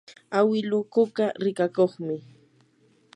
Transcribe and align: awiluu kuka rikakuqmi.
awiluu 0.39 0.83
kuka 0.93 1.25
rikakuqmi. 1.43 2.15